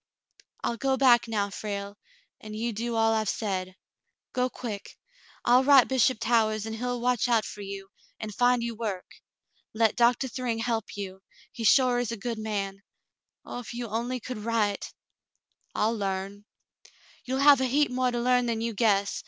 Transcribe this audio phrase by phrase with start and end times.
[0.63, 1.95] "I'll go back now, Frale,
[2.39, 3.75] and you do all I've said.
[4.33, 4.97] Go quick.
[5.45, 9.05] I'll write Bishop Towahs, and he'll watch out for you, and find you work.
[9.75, 11.21] Let Doctah Thryng help you.
[11.51, 12.81] He sure is a good man.
[13.45, 14.91] Oh, if you only could write!"
[15.75, 16.45] "I'll larn."
[17.23, 19.19] "You'll have a heap more to learn than you guess.